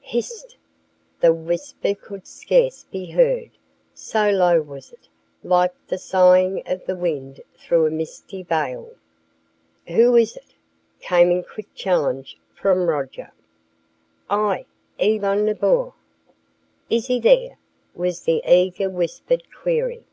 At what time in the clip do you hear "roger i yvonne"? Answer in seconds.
12.88-15.44